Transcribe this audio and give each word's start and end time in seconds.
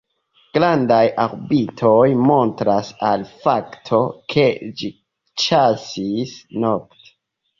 Grandaj 0.57 1.01
orbitoj 1.23 1.99
montras 2.29 2.89
al 3.09 3.27
fakto, 3.43 3.99
ke 4.35 4.47
ĝi 4.79 4.89
ĉasis 5.43 6.33
nokte. 6.65 7.15